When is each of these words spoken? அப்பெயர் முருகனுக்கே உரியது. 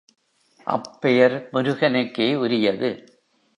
அப்பெயர் 0.67 1.49
முருகனுக்கே 1.53 2.35
உரியது. 2.35 2.91